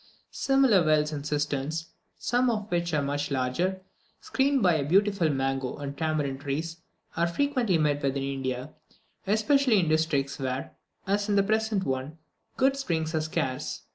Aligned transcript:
Similar 0.31 0.83
wells 0.83 1.11
and 1.11 1.23
cisterns, 1.27 1.89
some 2.17 2.49
of 2.49 2.71
which 2.71 2.91
are 2.91 3.03
much 3.03 3.29
larger, 3.29 3.83
screened 4.19 4.63
by 4.63 4.81
beautiful 4.81 5.29
mango 5.29 5.77
and 5.77 5.95
tamarind 5.95 6.39
trees, 6.41 6.77
are 7.15 7.27
frequently 7.27 7.77
met 7.77 8.01
with 8.01 8.17
in 8.17 8.23
India, 8.23 8.71
especially 9.27 9.79
in 9.79 9.87
districts 9.89 10.39
where, 10.39 10.75
as 11.05 11.29
in 11.29 11.35
the 11.35 11.43
present 11.43 11.83
one, 11.83 12.17
good 12.57 12.75
springs 12.77 13.13
are 13.13 13.21
scarce. 13.21 13.83